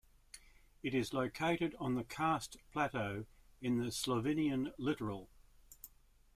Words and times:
It 0.81 0.95
is 0.95 1.13
located 1.13 1.75
on 1.77 1.93
the 1.93 2.03
Karst 2.03 2.57
Plateau 2.71 3.27
in 3.61 3.77
the 3.77 3.91
Slovenian 3.91 4.73
Littoral. 4.79 5.29